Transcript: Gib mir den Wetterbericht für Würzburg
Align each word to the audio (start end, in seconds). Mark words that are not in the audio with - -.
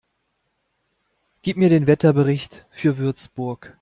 Gib 1.43 1.57
mir 1.57 1.69
den 1.69 1.85
Wetterbericht 1.85 2.65
für 2.71 2.97
Würzburg 2.97 3.69